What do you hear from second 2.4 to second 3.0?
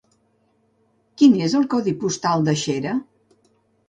de Xera?